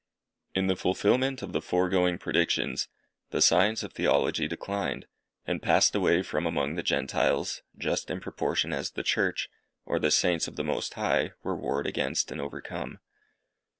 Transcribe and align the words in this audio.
In 0.55 0.65
the 0.65 0.75
fulfilment 0.75 1.43
of 1.43 1.53
the 1.53 1.61
foregoing 1.61 2.17
predictions, 2.17 2.87
the 3.29 3.39
science 3.39 3.83
of 3.83 3.93
Theology 3.93 4.47
declined, 4.47 5.05
and 5.45 5.61
passed 5.61 5.93
away 5.93 6.23
from 6.23 6.47
among 6.47 6.73
the 6.73 6.81
Gentiles, 6.81 7.61
just 7.77 8.09
in 8.09 8.19
proportion 8.19 8.73
as 8.73 8.89
the 8.89 9.03
Church, 9.03 9.47
or 9.85 9.99
the 9.99 10.09
Saints 10.09 10.47
of 10.47 10.55
the 10.55 10.63
Most 10.63 10.95
High, 10.95 11.33
were 11.43 11.55
warred 11.55 11.85
against 11.85 12.31
and 12.31 12.41
overcome. 12.41 12.97